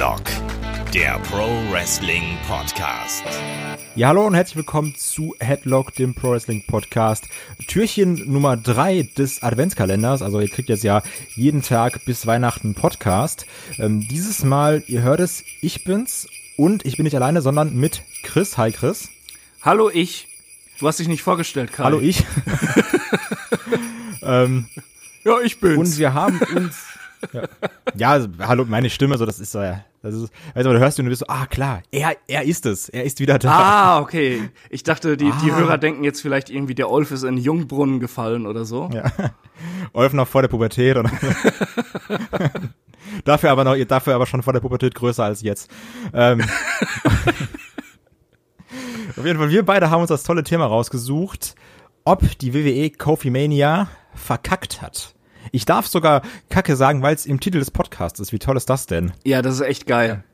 Headlock, 0.00 0.22
der 0.94 1.18
Pro 1.30 1.46
Wrestling 1.70 2.38
Podcast. 2.48 3.22
Ja, 3.94 4.08
hallo 4.08 4.26
und 4.26 4.32
herzlich 4.32 4.56
willkommen 4.56 4.94
zu 4.96 5.34
Headlock, 5.40 5.94
dem 5.94 6.14
Pro 6.14 6.30
Wrestling 6.30 6.64
Podcast. 6.66 7.28
Türchen 7.68 8.14
Nummer 8.32 8.56
drei 8.56 9.10
des 9.18 9.42
Adventskalenders. 9.42 10.22
Also 10.22 10.40
ihr 10.40 10.48
kriegt 10.48 10.70
jetzt 10.70 10.84
ja 10.84 11.02
jeden 11.34 11.60
Tag 11.60 12.06
bis 12.06 12.26
Weihnachten 12.26 12.74
Podcast. 12.74 13.44
Ähm, 13.78 14.08
dieses 14.08 14.42
Mal, 14.42 14.82
ihr 14.86 15.02
hört 15.02 15.20
es, 15.20 15.44
ich 15.60 15.84
bin's 15.84 16.26
und 16.56 16.86
ich 16.86 16.96
bin 16.96 17.04
nicht 17.04 17.16
alleine, 17.16 17.42
sondern 17.42 17.76
mit 17.76 18.00
Chris. 18.22 18.56
Hi 18.56 18.72
Chris. 18.72 19.10
Hallo 19.60 19.90
ich. 19.90 20.28
Du 20.78 20.88
hast 20.88 20.98
dich 20.98 21.08
nicht 21.08 21.22
vorgestellt, 21.22 21.74
Kai. 21.74 21.84
Hallo 21.84 22.00
ich. 22.00 22.24
ähm, 24.22 24.64
ja, 25.24 25.40
ich 25.44 25.60
bin's. 25.60 25.76
Und 25.76 25.98
wir 25.98 26.14
haben 26.14 26.40
uns 26.56 26.86
ja. 27.32 27.42
ja, 27.94 28.10
also, 28.12 28.28
hallo, 28.38 28.64
meine 28.64 28.90
Stimme, 28.90 29.18
so 29.18 29.26
das 29.26 29.40
ist 29.40 29.54
ja, 29.54 29.84
das 30.02 30.14
ist, 30.14 30.32
also, 30.54 30.72
du 30.72 30.78
hörst 30.78 30.96
du 30.96 31.02
und 31.02 31.06
du 31.06 31.10
bist 31.10 31.20
so, 31.20 31.26
ah 31.28 31.44
klar, 31.46 31.82
er, 31.90 32.16
er 32.26 32.44
ist 32.44 32.64
es, 32.64 32.88
er 32.88 33.04
ist 33.04 33.20
wieder 33.20 33.38
da. 33.38 33.50
Ah, 33.50 34.00
okay. 34.00 34.48
Ich 34.70 34.82
dachte, 34.82 35.18
die, 35.18 35.30
ah. 35.30 35.38
die 35.44 35.52
Hörer 35.52 35.76
denken 35.76 36.04
jetzt 36.04 36.22
vielleicht 36.22 36.48
irgendwie, 36.48 36.74
der 36.74 36.90
Olf 36.90 37.10
ist 37.10 37.22
in 37.22 37.36
Jungbrunnen 37.36 38.00
gefallen 38.00 38.46
oder 38.46 38.64
so. 38.64 38.88
Ja. 38.94 39.12
Olf 39.92 40.14
noch 40.14 40.26
vor 40.26 40.40
der 40.40 40.48
Pubertät 40.48 40.96
oder. 40.96 41.10
dafür 43.24 43.50
aber 43.50 43.64
noch, 43.64 43.76
dafür 43.84 44.14
aber 44.14 44.24
schon 44.24 44.42
vor 44.42 44.54
der 44.54 44.60
Pubertät 44.60 44.94
größer 44.94 45.24
als 45.24 45.42
jetzt. 45.42 45.70
Ähm. 46.14 46.40
Auf 49.16 49.26
jeden 49.26 49.38
Fall, 49.38 49.50
wir 49.50 49.66
beide 49.66 49.90
haben 49.90 50.00
uns 50.00 50.08
das 50.08 50.22
tolle 50.22 50.44
Thema 50.44 50.64
rausgesucht, 50.64 51.54
ob 52.04 52.38
die 52.38 52.54
WWE 52.54 52.90
Kofi 52.90 53.28
Mania 53.28 53.88
verkackt 54.14 54.80
hat. 54.80 55.14
Ich 55.52 55.64
darf 55.64 55.86
sogar 55.86 56.22
Kacke 56.48 56.76
sagen, 56.76 57.02
weil 57.02 57.14
es 57.14 57.26
im 57.26 57.40
Titel 57.40 57.58
des 57.58 57.70
Podcasts 57.70 58.20
ist. 58.20 58.32
Wie 58.32 58.38
toll 58.38 58.56
ist 58.56 58.70
das 58.70 58.86
denn? 58.86 59.12
Ja, 59.24 59.42
das 59.42 59.54
ist 59.54 59.60
echt 59.62 59.86
geil. 59.86 60.24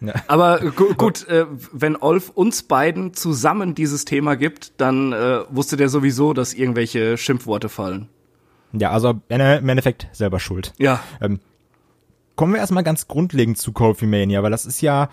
Ja. 0.00 0.14
Aber 0.26 0.58
gu 0.58 0.94
gut, 0.94 1.26
äh, 1.28 1.46
wenn 1.72 1.96
Olf 1.96 2.30
uns 2.30 2.64
beiden 2.64 3.14
zusammen 3.14 3.74
dieses 3.74 4.04
Thema 4.04 4.36
gibt, 4.36 4.80
dann 4.80 5.12
äh, 5.12 5.40
wusste 5.48 5.76
der 5.76 5.88
sowieso, 5.88 6.32
dass 6.34 6.54
irgendwelche 6.54 7.16
Schimpfworte 7.16 7.68
fallen. 7.68 8.08
Ja, 8.72 8.90
also 8.90 9.20
im 9.28 9.68
Endeffekt 9.68 10.08
selber 10.12 10.40
schuld. 10.40 10.72
Ja. 10.78 11.00
Ähm, 11.20 11.40
kommen 12.36 12.54
wir 12.54 12.60
erstmal 12.60 12.84
ganz 12.84 13.06
grundlegend 13.06 13.58
zu 13.58 13.72
Kofi 13.72 14.06
Mania, 14.06 14.42
weil 14.42 14.50
das 14.50 14.66
ist 14.66 14.80
ja, 14.80 15.08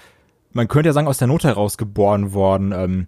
man 0.53 0.67
könnte 0.67 0.89
ja 0.89 0.93
sagen, 0.93 1.08
aus 1.08 1.17
der 1.17 1.27
Not 1.27 1.43
heraus 1.43 1.77
geboren 1.77 2.33
worden. 2.33 2.71
Ähm, 2.71 3.08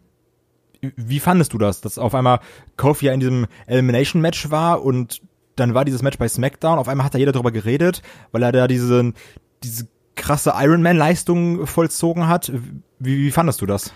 wie 0.81 1.19
fandest 1.19 1.53
du 1.53 1.58
das, 1.58 1.81
dass 1.81 1.97
auf 1.97 2.16
einmal 2.16 2.39
Kofi 2.75 3.06
ja 3.06 3.13
in 3.13 3.19
diesem 3.19 3.47
Elimination 3.66 4.22
Match 4.22 4.52
war 4.52 4.83
und 4.83 5.22
dann 5.55 5.73
war 5.73 5.85
dieses 5.85 6.02
Match 6.02 6.17
bei 6.17 6.27
SmackDown, 6.27 6.77
auf 6.77 6.88
einmal 6.88 7.05
hat 7.05 7.13
da 7.13 7.19
jeder 7.19 7.31
darüber 7.31 7.52
geredet, 7.52 8.02
weil 8.31 8.44
er 8.44 8.52
da 8.52 8.67
diese, 8.67 9.13
diese 9.63 9.88
krasse 10.16 10.53
Ironman-Leistung 10.55 11.67
vollzogen 11.67 12.27
hat. 12.27 12.52
Wie, 12.99 13.17
wie 13.17 13.31
fandest 13.31 13.61
du 13.61 13.66
das? 13.66 13.94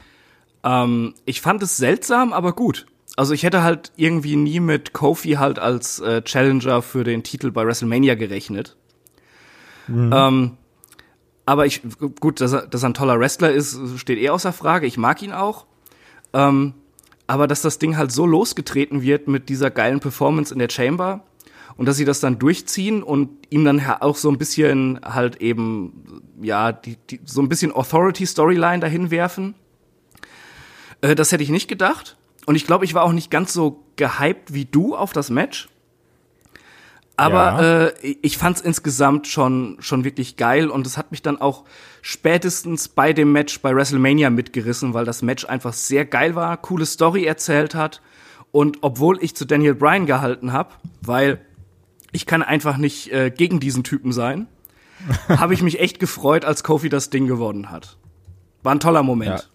Ähm, 0.63 1.13
ich 1.25 1.41
fand 1.41 1.61
es 1.63 1.77
seltsam, 1.77 2.33
aber 2.33 2.53
gut. 2.53 2.87
Also 3.17 3.33
ich 3.33 3.43
hätte 3.43 3.63
halt 3.63 3.91
irgendwie 3.95 4.35
nie 4.35 4.59
mit 4.59 4.91
Kofi 4.91 5.33
halt 5.33 5.59
als 5.59 5.99
äh, 5.99 6.21
Challenger 6.21 6.81
für 6.81 7.03
den 7.03 7.23
Titel 7.23 7.51
bei 7.51 7.65
WrestleMania 7.65 8.15
gerechnet. 8.15 8.75
Mhm. 9.87 10.11
Ähm, 10.13 10.57
aber 11.45 11.65
ich, 11.65 11.81
gut, 12.19 12.41
dass 12.41 12.53
er, 12.53 12.67
dass 12.67 12.83
er 12.83 12.89
ein 12.89 12.93
toller 12.95 13.19
Wrestler 13.19 13.51
ist, 13.51 13.79
steht 13.97 14.17
eh 14.17 14.29
außer 14.29 14.51
Frage. 14.51 14.87
Ich 14.87 14.97
mag 14.97 15.21
ihn 15.21 15.31
auch. 15.31 15.65
Ähm, 16.33 16.73
aber 17.27 17.47
dass 17.47 17.61
das 17.61 17.79
Ding 17.79 17.97
halt 17.97 18.11
so 18.11 18.25
losgetreten 18.25 19.01
wird 19.01 19.27
mit 19.27 19.49
dieser 19.49 19.71
geilen 19.71 19.99
Performance 19.99 20.53
in 20.53 20.59
der 20.59 20.69
Chamber, 20.69 21.23
und 21.77 21.85
dass 21.85 21.97
sie 21.97 22.05
das 22.05 22.19
dann 22.19 22.39
durchziehen 22.39 23.03
und 23.03 23.29
ihm 23.49 23.65
dann 23.65 23.85
auch 23.85 24.15
so 24.15 24.29
ein 24.29 24.37
bisschen 24.37 24.99
halt 25.03 25.41
eben, 25.41 26.21
ja, 26.41 26.71
die, 26.71 26.97
die, 27.09 27.19
so 27.25 27.41
ein 27.41 27.49
bisschen 27.49 27.73
Authority-Storyline 27.73 28.79
dahin 28.79 29.11
werfen. 29.11 29.55
Äh, 31.01 31.15
das 31.15 31.31
hätte 31.31 31.43
ich 31.43 31.49
nicht 31.49 31.67
gedacht. 31.67 32.17
Und 32.45 32.55
ich 32.55 32.65
glaube, 32.65 32.85
ich 32.85 32.93
war 32.93 33.03
auch 33.03 33.11
nicht 33.11 33.31
ganz 33.31 33.53
so 33.53 33.83
gehypt 33.95 34.53
wie 34.53 34.65
du 34.65 34.95
auf 34.95 35.11
das 35.13 35.29
Match. 35.29 35.67
Aber 37.17 37.61
ja. 37.61 37.85
äh, 37.87 38.17
ich 38.21 38.37
fand 38.37 38.57
es 38.57 38.61
insgesamt 38.61 39.27
schon, 39.27 39.77
schon 39.79 40.03
wirklich 40.03 40.35
geil 40.35 40.69
und 40.69 40.85
es 40.85 40.97
hat 40.97 41.11
mich 41.11 41.21
dann 41.21 41.39
auch 41.39 41.63
spätestens 42.01 42.89
bei 42.89 43.13
dem 43.13 43.31
Match 43.31 43.61
bei 43.61 43.73
WrestleMania 43.73 44.29
mitgerissen, 44.29 44.93
weil 44.93 45.05
das 45.05 45.21
Match 45.21 45.45
einfach 45.45 45.73
sehr 45.73 46.05
geil 46.05 46.35
war, 46.35 46.57
coole 46.57 46.85
Story 46.85 47.25
erzählt 47.25 47.73
hat. 47.73 48.01
Und 48.51 48.79
obwohl 48.81 49.21
ich 49.23 49.35
zu 49.35 49.45
Daniel 49.45 49.75
Bryan 49.75 50.05
gehalten 50.05 50.51
habe, 50.51 50.73
weil 51.01 51.44
ich 52.15 52.25
kann 52.25 52.41
einfach 52.41 52.77
nicht 52.77 53.11
äh, 53.11 53.29
gegen 53.29 53.59
diesen 53.59 53.83
Typen 53.83 54.13
sein. 54.13 54.47
Habe 55.27 55.53
ich 55.53 55.61
mich 55.61 55.81
echt 55.81 55.99
gefreut, 55.99 56.45
als 56.45 56.63
Kofi 56.63 56.87
das 56.87 57.09
Ding 57.09 57.27
gewonnen 57.27 57.69
hat. 57.69 57.97
War 58.63 58.73
ein 58.73 58.79
toller 58.79 59.03
Moment. 59.03 59.49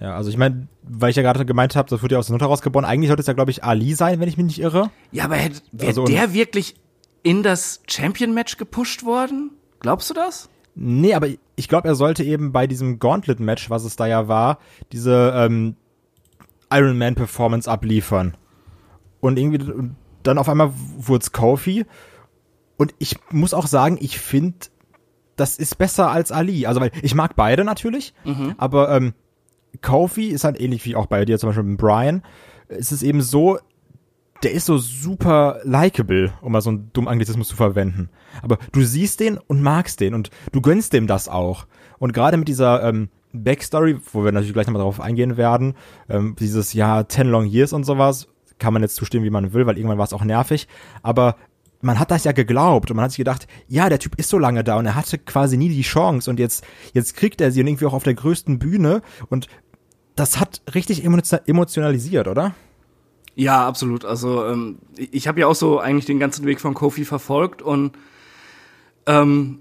Ja, 0.00 0.08
ja 0.08 0.16
also 0.16 0.30
ich 0.30 0.38
meine, 0.38 0.68
weil 0.82 1.10
ich 1.10 1.16
ja 1.16 1.22
gerade 1.22 1.44
gemeint 1.44 1.76
habe, 1.76 1.90
das 1.90 2.02
wurde 2.02 2.14
ja 2.14 2.18
aus 2.18 2.26
der 2.26 2.32
Not 2.32 2.40
herausgeboren. 2.40 2.86
Eigentlich 2.86 3.08
sollte 3.08 3.20
es 3.20 3.26
ja, 3.26 3.34
glaube 3.34 3.50
ich, 3.50 3.62
Ali 3.62 3.92
sein, 3.94 4.20
wenn 4.20 4.28
ich 4.28 4.38
mich 4.38 4.46
nicht 4.46 4.60
irre. 4.60 4.90
Ja, 5.12 5.24
aber 5.24 5.36
wäre 5.36 5.88
also, 5.88 6.06
der 6.06 6.32
wirklich 6.32 6.74
in 7.22 7.42
das 7.42 7.82
Champion-Match 7.86 8.56
gepusht 8.56 9.04
worden? 9.04 9.50
Glaubst 9.80 10.08
du 10.08 10.14
das? 10.14 10.48
Nee, 10.74 11.12
aber 11.12 11.28
ich 11.56 11.68
glaube, 11.68 11.88
er 11.88 11.94
sollte 11.94 12.24
eben 12.24 12.52
bei 12.52 12.66
diesem 12.66 12.98
Gauntlet-Match, 12.98 13.68
was 13.68 13.84
es 13.84 13.96
da 13.96 14.06
ja 14.06 14.28
war, 14.28 14.58
diese 14.92 15.34
ähm, 15.36 15.76
Iron 16.72 16.96
Man-Performance 16.96 17.70
abliefern. 17.70 18.34
Und 19.20 19.38
irgendwie, 19.38 19.58
dann 20.22 20.38
auf 20.38 20.48
einmal 20.48 20.72
wurde 20.98 21.22
es 21.22 21.32
Kofi. 21.32 21.86
Und 22.76 22.94
ich 22.98 23.18
muss 23.30 23.54
auch 23.54 23.66
sagen, 23.66 23.98
ich 24.00 24.18
finde, 24.18 24.56
das 25.36 25.56
ist 25.56 25.78
besser 25.78 26.10
als 26.10 26.32
Ali. 26.32 26.66
Also, 26.66 26.80
weil 26.80 26.92
ich 27.02 27.14
mag 27.14 27.36
beide 27.36 27.64
natürlich, 27.64 28.14
mhm. 28.24 28.54
aber 28.58 28.90
ähm, 28.90 29.14
Kofi 29.82 30.28
ist 30.28 30.44
halt 30.44 30.60
ähnlich 30.60 30.84
wie 30.84 30.96
auch 30.96 31.06
bei 31.06 31.24
dir, 31.24 31.38
zum 31.38 31.48
Beispiel 31.48 31.64
mit 31.64 31.78
Brian. 31.78 32.22
Es 32.68 32.92
ist 32.92 33.02
eben 33.02 33.22
so, 33.22 33.58
der 34.42 34.52
ist 34.52 34.66
so 34.66 34.78
super 34.78 35.60
likable, 35.64 36.32
um 36.40 36.52
mal 36.52 36.60
so 36.60 36.70
einen 36.70 36.90
dummen 36.92 37.08
Anglizismus 37.08 37.48
zu 37.48 37.56
verwenden. 37.56 38.10
Aber 38.42 38.58
du 38.72 38.82
siehst 38.82 39.20
den 39.20 39.38
und 39.38 39.62
magst 39.62 40.00
den 40.00 40.14
und 40.14 40.30
du 40.52 40.60
gönnst 40.60 40.92
dem 40.92 41.06
das 41.06 41.28
auch. 41.28 41.66
Und 41.98 42.12
gerade 42.12 42.36
mit 42.36 42.48
dieser 42.48 42.82
ähm, 42.82 43.10
Backstory, 43.32 43.98
wo 44.12 44.24
wir 44.24 44.32
natürlich 44.32 44.54
gleich 44.54 44.66
nochmal 44.66 44.82
drauf 44.82 45.00
eingehen 45.00 45.36
werden, 45.36 45.74
ähm, 46.08 46.36
dieses 46.38 46.72
Jahr 46.72 47.08
10 47.08 47.28
Long 47.28 47.46
Years 47.46 47.72
und 47.72 47.84
sowas, 47.84 48.28
kann 48.60 48.72
man 48.72 48.82
jetzt 48.82 48.94
zustimmen, 48.94 49.24
wie 49.24 49.30
man 49.30 49.52
will, 49.52 49.66
weil 49.66 49.76
irgendwann 49.76 49.98
war 49.98 50.04
es 50.04 50.12
auch 50.12 50.24
nervig. 50.24 50.68
Aber 51.02 51.36
man 51.82 51.98
hat 51.98 52.10
das 52.10 52.24
ja 52.24 52.32
geglaubt 52.32 52.90
und 52.90 52.96
man 52.96 53.04
hat 53.04 53.12
sich 53.12 53.18
gedacht, 53.18 53.48
ja, 53.66 53.88
der 53.88 53.98
Typ 53.98 54.14
ist 54.16 54.28
so 54.28 54.38
lange 54.38 54.62
da 54.62 54.76
und 54.76 54.86
er 54.86 54.94
hatte 54.94 55.18
quasi 55.18 55.56
nie 55.56 55.70
die 55.70 55.82
Chance 55.82 56.30
und 56.30 56.38
jetzt, 56.38 56.64
jetzt 56.92 57.16
kriegt 57.16 57.40
er 57.40 57.50
sie 57.50 57.60
und 57.60 57.66
irgendwie 57.66 57.86
auch 57.86 57.94
auf 57.94 58.04
der 58.04 58.14
größten 58.14 58.58
Bühne 58.58 59.02
und 59.28 59.48
das 60.14 60.38
hat 60.38 60.60
richtig 60.74 61.04
emotionalisiert, 61.04 62.28
oder? 62.28 62.54
Ja, 63.34 63.66
absolut. 63.66 64.04
Also 64.04 64.44
ähm, 64.44 64.78
ich 64.96 65.26
habe 65.26 65.40
ja 65.40 65.46
auch 65.46 65.54
so 65.54 65.78
eigentlich 65.78 66.04
den 66.04 66.18
ganzen 66.18 66.44
Weg 66.44 66.60
von 66.60 66.74
Kofi 66.74 67.06
verfolgt 67.06 67.62
und 67.62 67.92
ähm, 69.06 69.60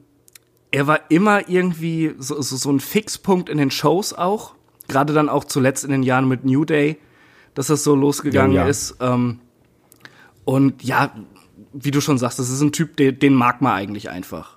er 0.72 0.88
war 0.88 1.10
immer 1.10 1.48
irgendwie 1.48 2.14
so, 2.18 2.42
so, 2.42 2.58
so 2.58 2.70
ein 2.72 2.80
Fixpunkt 2.80 3.48
in 3.48 3.58
den 3.58 3.72
Shows 3.72 4.14
auch. 4.14 4.56
Gerade 4.88 5.14
dann 5.14 5.30
auch 5.30 5.46
zuletzt 5.46 5.86
in 5.86 5.92
den 5.92 6.04
Jahren 6.04 6.28
mit 6.28 6.44
New 6.44 6.66
Day 6.66 6.98
dass 7.60 7.68
das 7.68 7.84
so 7.84 7.94
losgegangen 7.94 8.54
ja, 8.54 8.64
ja. 8.64 8.70
ist. 8.70 8.96
Ähm, 9.02 9.42
und 10.46 10.82
ja, 10.82 11.12
wie 11.74 11.92
du 11.92 12.00
schon 12.00 12.18
sagst, 12.18 12.40
das 12.40 12.50
ist 12.50 12.62
ein 12.62 12.72
Typ, 12.72 12.96
den, 12.96 13.20
den 13.20 13.34
mag 13.34 13.62
man 13.62 13.74
eigentlich 13.74 14.10
einfach. 14.10 14.56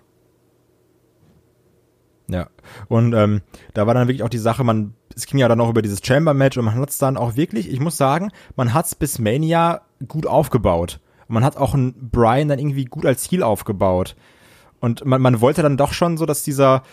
Ja, 2.28 2.48
und 2.86 3.12
ähm, 3.12 3.40
da 3.74 3.88
war 3.88 3.94
dann 3.94 4.06
wirklich 4.06 4.22
auch 4.22 4.28
die 4.28 4.38
Sache, 4.38 4.62
man, 4.62 4.94
es 5.16 5.26
ging 5.26 5.40
ja 5.40 5.48
dann 5.48 5.60
auch 5.60 5.68
über 5.68 5.82
dieses 5.82 5.98
Chamber-Match 6.00 6.56
und 6.58 6.64
man 6.64 6.76
hat 6.76 6.90
es 6.90 6.98
dann 6.98 7.16
auch 7.16 7.34
wirklich, 7.34 7.68
ich 7.72 7.80
muss 7.80 7.96
sagen, 7.96 8.30
man 8.54 8.72
hat 8.72 8.86
es 8.86 8.94
bis 8.94 9.18
Mania 9.18 9.80
gut 10.06 10.28
aufgebaut. 10.28 11.00
Und 11.26 11.34
man 11.34 11.44
hat 11.44 11.56
auch 11.56 11.74
einen 11.74 12.08
Brian 12.08 12.46
dann 12.46 12.60
irgendwie 12.60 12.84
gut 12.84 13.04
als 13.04 13.28
Heal 13.28 13.42
aufgebaut. 13.42 14.14
Und 14.78 15.04
man, 15.04 15.20
man 15.20 15.40
wollte 15.40 15.62
dann 15.62 15.76
doch 15.76 15.92
schon 15.92 16.18
so, 16.18 16.24
dass 16.24 16.44
dieser, 16.44 16.84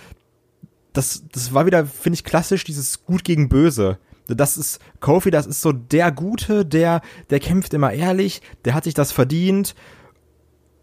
das, 0.92 1.26
das 1.32 1.54
war 1.54 1.68
wieder, 1.68 1.86
finde 1.86 2.16
ich, 2.16 2.24
klassisch, 2.24 2.64
dieses 2.64 3.06
Gut 3.06 3.24
gegen 3.24 3.48
Böse. 3.48 4.00
Das 4.36 4.58
ist 4.58 4.80
Kofi, 5.00 5.32
das 5.32 5.46
ist 5.46 5.62
so 5.62 5.72
der 5.72 6.12
Gute, 6.12 6.66
der, 6.66 7.02
der 7.30 7.40
kämpft 7.40 7.74
immer 7.74 7.92
ehrlich, 7.92 8.42
der 8.66 8.74
hat 8.74 8.84
sich 8.84 8.94
das 8.94 9.12
verdient. 9.12 9.76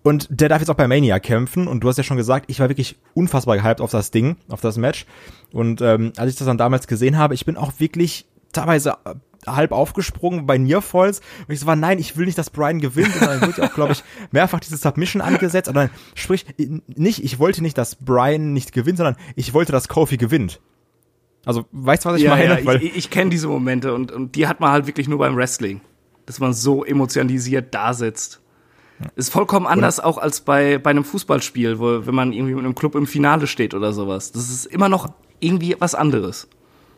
Und 0.07 0.29
der 0.31 0.49
darf 0.49 0.61
jetzt 0.61 0.69
auch 0.71 0.77
bei 0.77 0.87
Mania 0.87 1.19
kämpfen. 1.19 1.67
Und 1.67 1.81
du 1.81 1.89
hast 1.89 1.97
ja 1.97 2.05
schon 2.05 2.17
gesagt, 2.17 2.45
ich 2.49 2.61
war 2.61 2.69
wirklich 2.69 2.97
unfassbar 3.15 3.57
gehypt 3.57 3.81
auf 3.81 3.91
das 3.91 4.13
Ding, 4.13 4.37
auf 4.49 4.61
das 4.61 4.77
Match. 4.77 5.05
Und 5.53 5.81
ähm, 5.81 6.13
als 6.17 6.31
ich 6.31 6.39
das 6.39 6.47
dann 6.47 6.59
damals 6.59 6.87
gesehen 6.87 7.19
habe, 7.19 7.35
ich 7.35 7.45
bin 7.45 7.57
auch 7.57 7.73
wirklich 7.79 8.25
teilweise 8.53 8.99
äh, 9.05 9.15
halb 9.49 9.73
aufgesprungen 9.73 10.47
bei 10.47 10.59
Nearfalls. 10.59 11.21
Und 11.49 11.53
ich 11.53 11.59
so 11.59 11.67
war, 11.67 11.75
nein, 11.75 11.99
ich 11.99 12.17
will 12.17 12.27
nicht, 12.27 12.39
dass 12.39 12.51
Brian 12.51 12.81
gewinnt. 12.81 13.15
Und 13.21 13.23
dann 13.23 13.41
wurde 13.41 13.61
ja 13.61 13.69
auch, 13.69 13.75
glaube 13.75 13.95
ich, 13.95 14.05
mehrfach 14.31 14.61
diese 14.61 14.77
Submission 14.77 15.21
angesetzt. 15.21 15.69
Und 15.69 15.75
dann 15.75 15.91
sprich, 16.15 16.47
nicht, 16.87 17.25
ich 17.25 17.41
wollte 17.41 17.61
nicht, 17.61 17.77
dass 17.77 17.97
Brian 17.97 18.53
nicht 18.53 18.73
gewinnt, 18.73 18.99
sondern 18.99 19.17
ich 19.35 19.55
wollte, 19.55 19.73
dass 19.73 19.89
Kofi 19.89 20.19
gewinnt. 20.19 20.61
Also, 21.47 21.65
weißt 21.71 22.05
du, 22.05 22.09
was 22.11 22.17
ich 22.19 22.25
ja, 22.25 22.31
meine? 22.31 22.61
Ja, 22.61 22.73
ich, 22.75 22.97
ich 22.97 23.09
kenne 23.09 23.31
diese 23.31 23.47
Momente 23.47 23.95
und, 23.95 24.11
und 24.11 24.35
die 24.35 24.49
hat 24.49 24.61
man 24.61 24.73
halt 24.73 24.87
wirklich 24.89 25.09
nur 25.09 25.19
beim 25.19 25.37
Wrestling. 25.37 25.81
Dass 26.27 26.41
man 26.41 26.53
so 26.53 26.85
emotionalisiert 26.85 27.73
da 27.73 27.95
sitzt. 27.95 28.43
Ist 29.15 29.31
vollkommen 29.31 29.67
anders 29.67 30.01
auch 30.01 30.19
als 30.19 30.41
bei, 30.41 30.79
bei 30.79 30.91
einem 30.91 31.05
Fußballspiel, 31.05 31.79
wo, 31.79 32.05
wenn 32.05 32.15
man 32.15 32.33
irgendwie 32.33 32.55
mit 32.55 32.65
einem 32.65 32.75
Club 32.75 32.97
im 32.97 33.07
Finale 33.07 33.47
steht 33.47 33.75
oder 33.75 33.93
sowas. 33.93 34.33
Das 34.33 34.51
ist 34.51 34.67
immer 34.67 34.89
noch 34.89 35.09
irgendwie 35.39 35.77
was 35.79 35.95
anderes. 35.95 36.49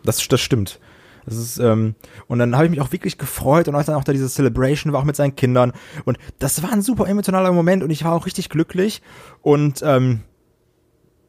Das, 0.03 0.27
das 0.29 0.41
stimmt. 0.41 0.81
Das 1.27 1.37
ist, 1.37 1.59
ähm, 1.59 1.95
und 2.27 2.39
dann 2.39 2.55
habe 2.55 2.65
ich 2.65 2.71
mich 2.71 2.81
auch 2.81 2.91
wirklich 2.91 3.19
gefreut 3.19 3.69
und 3.69 3.75
als 3.75 3.87
dann 3.87 3.97
auch 3.97 4.05
da 4.05 4.13
diese 4.13 4.31
Celebration 4.31 4.95
war 4.95 5.01
auch 5.01 5.05
mit 5.05 5.17
seinen 5.17 5.37
Kindern. 5.37 5.73
Und 6.07 6.17
das 6.39 6.63
war 6.63 6.73
ein 6.73 6.81
super 6.81 7.07
emotionaler 7.07 7.53
Moment 7.53 7.83
und 7.83 7.91
ich 7.91 8.03
war 8.03 8.13
auch 8.13 8.25
richtig 8.25 8.49
glücklich. 8.49 9.03
Und 9.43 9.83
ähm, 9.83 10.21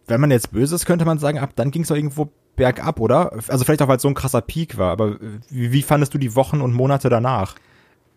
wenn 0.08 0.22
man 0.22 0.32
jetzt 0.32 0.54
böse 0.54 0.76
ist, 0.76 0.86
könnte 0.86 1.04
man 1.04 1.20
sagen, 1.20 1.40
ab 1.40 1.52
dann 1.58 1.72
ging 1.72 1.82
es 1.82 1.90
doch 1.90 1.98
irgendwo 1.98 2.32
bergab, 2.60 3.00
oder? 3.00 3.32
Also 3.48 3.66
vielleicht 3.66 3.82
auch, 3.82 3.88
weil 3.88 3.96
es 3.96 4.04
so 4.04 4.08
ein 4.08 4.14
krasser 4.14 4.42
Peak 4.42 4.78
war, 4.78 4.92
aber 4.92 5.18
wie, 5.50 5.72
wie 5.72 5.82
fandest 5.82 6.14
du 6.14 6.18
die 6.18 6.36
Wochen 6.36 6.62
und 6.62 6.74
Monate 6.74 7.10
danach? 7.10 7.56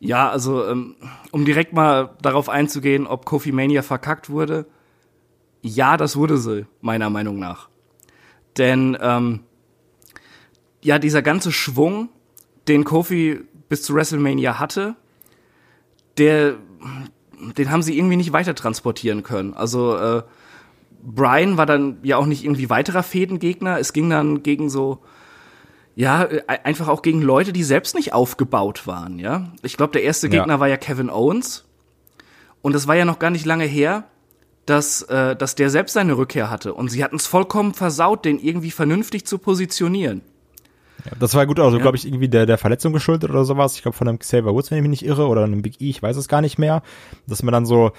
Ja, 0.01 0.29
also 0.29 0.67
ähm, 0.67 0.97
um 1.31 1.45
direkt 1.45 1.73
mal 1.73 2.11
darauf 2.21 2.49
einzugehen, 2.49 3.07
ob 3.07 3.25
Kofi 3.25 3.53
Mania 3.53 3.83
verkackt 3.83 4.29
wurde. 4.29 4.67
Ja, 5.63 5.97
das 5.97 6.17
wurde 6.17 6.39
sie, 6.39 6.67
meiner 6.81 7.09
Meinung 7.09 7.39
nach. 7.39 7.69
Denn 8.59 8.99
ähm, 9.01 9.41
ja, 10.83 10.99
dieser 10.99 11.23
ganze 11.23 11.53
Schwung, 11.53 12.09
den 12.67 12.83
Kofi 12.83 13.41
bis 13.69 13.83
zu 13.83 13.95
WrestleMania 13.95 14.59
hatte, 14.59 14.97
der, 16.19 16.55
den 17.57 17.71
haben 17.71 17.83
sie 17.83 17.97
irgendwie 17.97 18.17
nicht 18.17 18.33
weiter 18.33 18.57
transportieren 18.57 19.23
können. 19.23 19.55
Also 19.55 19.97
äh, 19.97 20.23
Brian 21.03 21.57
war 21.57 21.67
dann 21.67 21.99
ja 22.03 22.17
auch 22.17 22.27
nicht 22.27 22.45
irgendwie 22.45 22.71
weiterer 22.71 23.03
Fädengegner. 23.03 23.79
Es 23.79 23.93
ging 23.93 24.09
dann 24.09 24.43
gegen 24.43 24.71
so, 24.71 25.01
ja, 25.95 26.25
äh, 26.25 26.43
einfach 26.47 26.89
auch 26.89 27.03
gegen 27.03 27.21
Leute, 27.21 27.53
die 27.53 27.65
selbst 27.65 27.95
nicht 27.95 28.13
aufgebaut 28.13 28.87
waren, 28.87 29.19
ja. 29.19 29.53
Ich 29.63 29.77
glaube, 29.77 29.93
der 29.93 30.05
erste 30.05 30.29
Gegner 30.29 30.55
ja. 30.55 30.61
war 30.61 30.69
ja 30.69 30.77
Kevin 30.77 31.11
Owens. 31.11 31.65
Und 32.63 32.75
es 32.75 32.87
war 32.87 32.95
ja 32.95 33.05
noch 33.05 33.19
gar 33.19 33.31
nicht 33.31 33.45
lange 33.45 33.65
her, 33.65 34.05
dass, 34.67 35.03
äh, 35.03 35.35
dass 35.35 35.57
der 35.57 35.71
selbst 35.71 35.95
seine 35.95 36.17
Rückkehr 36.17 36.49
hatte. 36.49 36.75
Und 36.75 36.89
sie 36.89 37.03
hatten 37.03 37.17
es 37.17 37.27
vollkommen 37.27 37.75
versaut, 37.75 38.25
den 38.25 38.39
irgendwie 38.39 38.71
vernünftig 38.71 39.27
zu 39.27 39.39
positionieren. 39.39 40.23
Ja, 41.05 41.13
das 41.19 41.35
war 41.35 41.47
gut, 41.47 41.59
also 41.59 41.79
ja. 41.79 41.83
glaube 41.83 41.97
ich, 41.97 42.07
irgendwie 42.07 42.29
der, 42.29 42.47
der 42.47 42.59
Verletzung 42.59 42.93
geschuldet 42.93 43.29
oder 43.31 43.45
sowas. 43.45 43.75
Ich 43.75 43.83
glaube 43.83 43.97
von 43.97 44.07
einem 44.07 44.21
Xavier 44.21 44.55
Woods, 44.55 44.71
wenn 44.71 44.79
ich 44.79 44.83
mich 44.83 45.01
nicht 45.01 45.05
irre, 45.05 45.27
oder 45.27 45.43
einem 45.43 45.63
Big 45.63 45.81
E, 45.81 45.91
ich 45.91 46.01
weiß 46.01 46.17
es 46.17 46.29
gar 46.29 46.41
nicht 46.41 46.59
mehr. 46.59 46.83
Dass 47.27 47.43
man 47.43 47.53
dann 47.53 47.67
so 47.67 47.91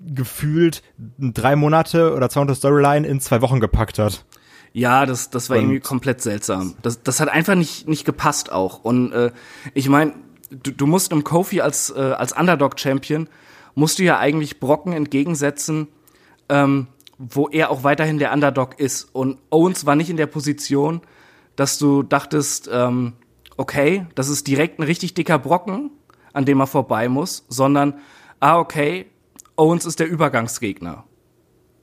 gefühlt 0.00 0.82
drei 1.18 1.56
Monate 1.56 2.14
oder 2.14 2.28
200 2.28 2.56
Storyline 2.56 3.06
in 3.06 3.20
zwei 3.20 3.42
Wochen 3.42 3.60
gepackt 3.60 3.98
hat. 3.98 4.24
Ja, 4.72 5.04
das, 5.04 5.30
das 5.30 5.50
war 5.50 5.56
und 5.56 5.64
irgendwie 5.64 5.80
komplett 5.80 6.20
seltsam. 6.20 6.74
Das, 6.82 7.02
das 7.02 7.20
hat 7.20 7.28
einfach 7.28 7.54
nicht, 7.54 7.88
nicht 7.88 8.04
gepasst 8.04 8.52
auch. 8.52 8.84
Und 8.84 9.12
äh, 9.12 9.32
ich 9.74 9.88
meine, 9.88 10.14
du, 10.50 10.70
du 10.70 10.86
musst 10.86 11.12
im 11.12 11.24
Kofi 11.24 11.60
als, 11.60 11.90
äh, 11.90 11.98
als 11.98 12.32
Underdog-Champion, 12.32 13.28
musst 13.74 13.98
du 13.98 14.04
ja 14.04 14.18
eigentlich 14.18 14.60
Brocken 14.60 14.92
entgegensetzen, 14.92 15.88
ähm, 16.48 16.86
wo 17.18 17.48
er 17.48 17.70
auch 17.70 17.84
weiterhin 17.84 18.18
der 18.18 18.32
Underdog 18.32 18.78
ist. 18.78 19.08
Und 19.12 19.38
Owens 19.50 19.86
war 19.86 19.96
nicht 19.96 20.10
in 20.10 20.16
der 20.16 20.26
Position, 20.26 21.02
dass 21.56 21.78
du 21.78 22.02
dachtest, 22.02 22.70
ähm, 22.72 23.14
okay, 23.56 24.06
das 24.14 24.28
ist 24.28 24.46
direkt 24.46 24.78
ein 24.78 24.84
richtig 24.84 25.14
dicker 25.14 25.38
Brocken, 25.38 25.90
an 26.32 26.44
dem 26.44 26.60
er 26.60 26.66
vorbei 26.66 27.08
muss, 27.08 27.44
sondern, 27.48 27.94
ah, 28.38 28.58
okay, 28.58 29.06
Owens 29.60 29.84
ist 29.84 30.00
der 30.00 30.08
Übergangsgegner. 30.08 31.04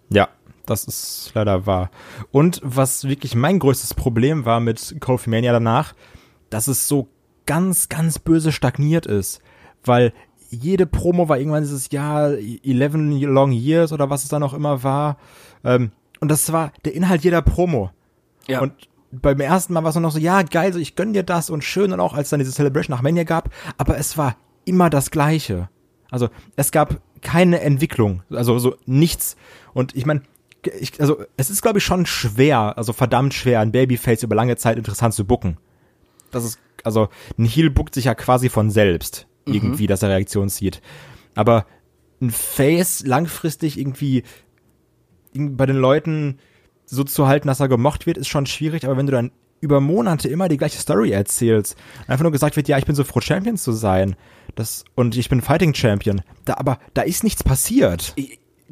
Ja, 0.09 0.29
das 0.65 0.85
ist 0.85 1.31
leider 1.35 1.67
wahr. 1.67 1.91
Und 2.31 2.59
was 2.63 3.07
wirklich 3.07 3.35
mein 3.35 3.59
größtes 3.59 3.93
Problem 3.93 4.45
war 4.45 4.59
mit 4.59 4.97
Kofi 4.99 5.29
Mania 5.29 5.51
danach, 5.51 5.93
dass 6.49 6.67
es 6.67 6.87
so 6.87 7.07
ganz, 7.45 7.87
ganz 7.87 8.17
böse 8.17 8.51
stagniert 8.51 9.05
ist. 9.05 9.41
Weil 9.85 10.11
jede 10.49 10.87
Promo 10.87 11.29
war 11.29 11.37
irgendwann 11.37 11.61
dieses 11.61 11.91
Jahr 11.91 12.31
11 12.31 12.93
Long 13.25 13.51
Years 13.51 13.93
oder 13.93 14.09
was 14.09 14.23
es 14.23 14.29
da 14.29 14.39
noch 14.39 14.55
immer 14.55 14.81
war. 14.83 15.17
Ähm, 15.63 15.91
und 16.19 16.31
das 16.31 16.51
war 16.51 16.71
der 16.83 16.95
Inhalt 16.95 17.23
jeder 17.23 17.43
Promo. 17.43 17.91
Ja. 18.47 18.61
Und 18.61 18.73
beim 19.11 19.39
ersten 19.39 19.73
Mal 19.73 19.83
war 19.83 19.91
es 19.91 19.95
noch 19.95 20.11
so, 20.11 20.19
ja, 20.19 20.41
geil, 20.41 20.73
so 20.73 20.79
ich 20.79 20.95
gönn 20.95 21.13
dir 21.13 21.23
das 21.23 21.51
und 21.51 21.63
schön 21.63 21.93
und 21.93 21.99
auch 21.99 22.15
als 22.15 22.29
dann 22.29 22.39
diese 22.39 22.51
Celebration 22.51 22.95
nach 22.95 23.03
Mania 23.03 23.23
gab, 23.23 23.49
aber 23.77 23.97
es 23.97 24.17
war 24.17 24.35
immer 24.65 24.89
das 24.89 25.11
Gleiche. 25.11 25.69
Also 26.09 26.29
es 26.55 26.71
gab 26.71 27.01
keine 27.21 27.61
Entwicklung, 27.61 28.23
also 28.29 28.59
so 28.59 28.75
nichts. 28.85 29.35
Und 29.73 29.95
ich 29.95 30.05
meine, 30.05 30.21
ich, 30.79 30.99
also 30.99 31.23
es 31.37 31.49
ist 31.49 31.61
glaube 31.61 31.79
ich 31.79 31.85
schon 31.85 32.05
schwer, 32.05 32.77
also 32.77 32.93
verdammt 32.93 33.33
schwer, 33.33 33.59
ein 33.59 33.71
Babyface 33.71 34.23
über 34.23 34.35
lange 34.35 34.57
Zeit 34.57 34.77
interessant 34.77 35.13
zu 35.13 35.25
bucken. 35.25 35.57
Das 36.31 36.43
ist, 36.43 36.59
also 36.83 37.09
ein 37.37 37.45
Heel 37.45 37.69
buckt 37.69 37.95
sich 37.95 38.05
ja 38.05 38.15
quasi 38.15 38.49
von 38.49 38.69
selbst 38.69 39.27
mhm. 39.45 39.53
irgendwie, 39.53 39.87
dass 39.87 40.03
er 40.03 40.09
Reaktion 40.09 40.49
zieht. 40.49 40.81
Aber 41.35 41.65
ein 42.21 42.31
Face 42.31 43.05
langfristig 43.05 43.79
irgendwie 43.79 44.23
bei 45.33 45.65
den 45.65 45.77
Leuten 45.77 46.39
so 46.85 47.03
zu 47.03 47.27
halten, 47.27 47.47
dass 47.47 47.59
er 47.59 47.67
gemocht 47.67 48.05
wird, 48.05 48.17
ist 48.17 48.27
schon 48.27 48.45
schwierig, 48.45 48.85
aber 48.85 48.97
wenn 48.97 49.05
du 49.05 49.11
dann 49.11 49.31
über 49.59 49.81
Monate 49.81 50.27
immer 50.27 50.49
die 50.49 50.57
gleiche 50.57 50.79
Story 50.79 51.11
erzählst, 51.11 51.75
einfach 52.07 52.23
nur 52.23 52.31
gesagt 52.31 52.55
wird, 52.55 52.67
ja, 52.67 52.77
ich 52.77 52.85
bin 52.85 52.95
so 52.95 53.03
froh, 53.03 53.21
Champion 53.21 53.57
zu 53.57 53.71
sein, 53.71 54.15
das, 54.55 54.85
und 54.95 55.15
ich 55.15 55.29
bin 55.29 55.41
Fighting 55.41 55.73
Champion, 55.73 56.21
da, 56.45 56.55
aber 56.55 56.79
da 56.93 57.03
ist 57.03 57.23
nichts 57.23 57.43
passiert. 57.43 58.15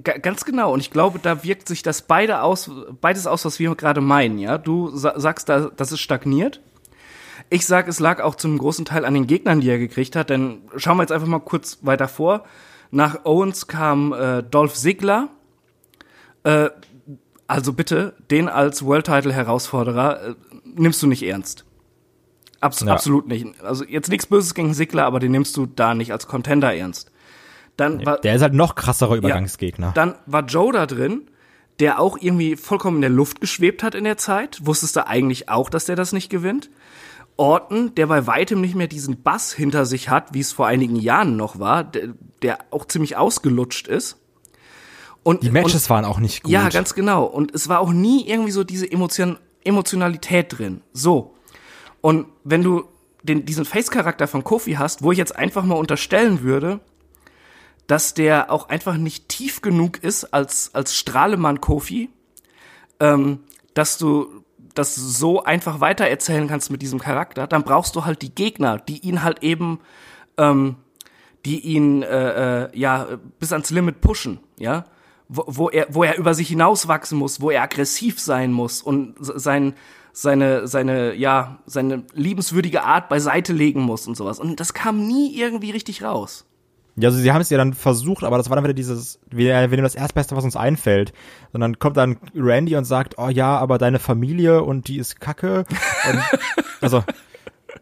Ganz 0.04 0.44
genau. 0.44 0.74
Und 0.74 0.82
ich 0.82 0.92
glaube, 0.92 1.20
da 1.20 1.44
wirkt 1.44 1.70
sich 1.70 1.82
das 1.82 2.02
beide 2.02 2.42
aus, 2.42 2.70
beides 3.00 3.28
aus, 3.28 3.46
was 3.46 3.60
wir 3.60 3.74
gerade 3.76 4.02
meinen, 4.02 4.40
ja. 4.40 4.58
Du 4.58 4.90
sagst, 4.94 5.48
da, 5.48 5.70
das 5.76 5.94
ist 5.94 6.02
stagniert. 6.02 6.60
Ich 7.50 7.66
sag, 7.66 7.88
es 7.88 8.00
lag 8.00 8.22
auch 8.22 8.36
zum 8.36 8.58
großen 8.58 8.86
Teil 8.86 9.06
an 9.06 9.14
den 9.14 9.28
Gegnern, 9.28 9.62
die 9.62 9.70
er 9.70 9.78
gekriegt 9.78 10.16
hat, 10.16 10.30
denn 10.30 10.64
schauen 10.76 10.98
wir 10.98 11.04
jetzt 11.04 11.12
einfach 11.12 11.28
mal 11.28 11.40
kurz 11.40 11.80
weiter 11.82 12.08
vor. 12.08 12.44
Nach 12.92 13.24
Owens 13.24 13.68
kam 13.68 14.12
äh, 14.14 14.44
Dolph 14.44 14.74
Ziggler, 14.74 15.30
äh, 16.44 16.70
also 17.48 17.74
bitte, 17.74 18.16
den 18.32 18.50
als 18.50 18.84
World 18.84 19.06
Title 19.06 19.32
Herausforderer 19.32 20.30
äh, 20.30 20.36
nimmst 20.76 21.02
du 21.02 21.08
nicht 21.08 21.24
ernst. 21.24 21.66
Abs 22.62 22.82
ja. 22.82 22.88
Absolut 22.88 23.28
nicht. 23.28 23.62
Also 23.62 23.86
jetzt 23.86 24.10
nichts 24.10 24.26
Böses 24.26 24.54
gegen 24.54 24.74
Sigler, 24.74 25.06
aber 25.06 25.20
den 25.20 25.32
nimmst 25.32 25.56
du 25.58 25.66
da 25.66 25.94
nicht 25.94 26.12
als 26.12 26.28
Contender 26.28 26.74
ernst. 26.74 27.12
Dann 27.78 27.98
nee, 27.98 28.06
war, 28.06 28.18
der 28.20 28.36
ist 28.36 28.42
halt 28.42 28.54
noch 28.54 28.76
krasserer 28.76 29.16
Übergangsgegner. 29.16 29.88
Ja, 29.88 29.94
dann 29.94 30.16
war 30.26 30.46
Joe 30.46 30.72
da 30.72 30.86
drin, 30.86 31.30
der 31.80 32.00
auch 32.00 32.18
irgendwie 32.20 32.56
vollkommen 32.56 32.98
in 32.98 33.02
der 33.02 33.10
Luft 33.10 33.42
geschwebt 33.42 33.84
hat 33.84 33.96
in 33.96 34.06
der 34.06 34.18
Zeit. 34.18 34.60
Wusstest 34.64 34.96
du 34.96 35.06
eigentlich 35.08 35.50
auch, 35.50 35.70
dass 35.70 35.86
der 35.86 35.96
das 35.96 36.14
nicht 36.14 36.30
gewinnt? 36.30 36.70
Orton, 37.38 37.94
der 37.96 38.08
bei 38.08 38.28
weitem 38.28 38.62
nicht 38.62 38.76
mehr 38.76 38.88
diesen 38.88 39.22
Bass 39.22 39.52
hinter 39.52 39.86
sich 39.86 40.10
hat, 40.10 40.34
wie 40.34 40.40
es 40.40 40.54
vor 40.54 40.68
einigen 40.68 40.96
Jahren 40.96 41.36
noch 41.36 41.60
war, 41.60 41.84
der, 41.84 42.14
der 42.42 42.60
auch 42.72 42.86
ziemlich 42.86 43.18
ausgelutscht 43.18 43.88
ist. 43.88 44.18
Und, 45.24 45.44
die 45.44 45.52
Matches 45.52 45.84
und, 45.84 45.90
waren 45.90 46.06
auch 46.06 46.20
nicht 46.20 46.44
gut. 46.44 46.52
Ja, 46.52 46.70
ganz 46.70 46.94
genau. 46.94 47.26
Und 47.26 47.54
es 47.54 47.68
war 47.68 47.80
auch 47.80 47.92
nie 47.92 48.26
irgendwie 48.28 48.52
so 48.52 48.64
diese 48.64 48.90
Emotion, 48.90 49.38
Emotionalität 49.66 50.58
drin. 50.58 50.82
So. 50.94 51.36
Und 52.02 52.28
wenn 52.44 52.64
du 52.64 52.86
den, 53.24 53.46
diesen 53.46 53.66
Face-Charakter 53.66 54.28
von 54.28 54.44
Kofi 54.44 54.74
hast, 54.74 55.02
wo 55.02 55.12
ich 55.12 55.18
jetzt 55.18 55.36
einfach 55.36 55.64
mal 55.64 55.76
unterstellen 55.76 56.42
würde, 56.42 56.80
dass 57.88 58.14
der 58.14 58.52
auch 58.52 58.70
einfach 58.70 58.98
nicht 58.98 59.30
tief 59.30 59.62
genug 59.62 60.04
ist 60.04 60.26
als, 60.26 60.74
als 60.74 60.96
Strahlemann 60.96 61.62
Kofi, 61.62 62.10
ähm, 63.00 63.40
dass 63.74 63.98
du 63.98 64.44
das 64.74 64.96
so 64.96 65.44
einfach 65.44 65.80
weitererzählen 65.80 66.48
kannst 66.48 66.70
mit 66.70 66.82
diesem 66.82 67.00
Charakter, 67.00 67.48
dann 67.48 67.64
brauchst 67.64 67.96
du 67.96 68.06
halt 68.06 68.22
die 68.22 68.34
Gegner, 68.34 68.78
die 68.78 69.00
ihn 69.00 69.24
halt 69.24 69.42
eben, 69.42 69.80
ähm, 70.38 70.76
die 71.46 71.60
ihn 71.62 72.04
äh, 72.04 72.66
äh, 72.66 72.78
ja 72.78 73.08
bis 73.40 73.54
ans 73.54 73.70
Limit 73.70 74.02
pushen, 74.02 74.40
ja 74.58 74.86
wo, 75.28 75.44
wo, 75.48 75.70
er, 75.70 75.88
wo 75.90 76.04
er 76.04 76.18
über 76.18 76.34
sich 76.34 76.48
hinauswachsen 76.48 77.18
muss, 77.18 77.42
wo 77.42 77.50
er 77.50 77.64
aggressiv 77.64 78.20
sein 78.20 78.52
muss 78.52 78.82
und 78.82 79.16
sein, 79.20 79.74
seine, 80.14 80.68
seine, 80.68 81.14
ja, 81.16 81.60
seine 81.66 82.04
liebenswürdige 82.14 82.84
Art 82.84 83.10
beiseite 83.10 83.54
legen 83.54 83.82
muss 83.82 84.08
und 84.08 84.16
sowas. 84.16 84.40
Und 84.40 84.60
das 84.60 84.74
kam 84.74 85.08
nie 85.08 85.36
irgendwie 85.38 85.72
richtig 85.72 86.04
raus. 86.04 86.46
Ja, 86.98 87.10
also 87.10 87.20
sie 87.20 87.32
haben 87.34 87.42
es 87.42 87.50
ja 87.50 87.58
dann 87.58 87.74
versucht, 87.74 88.24
aber 88.24 88.38
das 88.38 88.50
war 88.50 88.56
dann 88.56 88.64
wieder 88.64 88.74
dieses, 88.74 89.20
wir, 89.30 89.68
nehmen 89.68 89.84
das 89.84 89.96
Erstbeste, 89.96 90.36
was 90.38 90.46
uns 90.46 90.56
einfällt. 90.56 91.12
Und 91.52 91.60
dann 91.60 91.78
kommt 91.78 91.98
dann 91.98 92.18
Randy 92.34 92.76
und 92.78 92.86
sagt, 92.86 93.18
oh 93.18 93.28
ja, 93.28 93.58
aber 93.58 93.78
deine 93.78 94.00
Familie 94.00 94.64
und 94.64 94.88
die 94.88 94.98
ist 94.98 95.20
kacke. 95.20 95.66
Und, 96.10 96.20
also, 96.82 97.04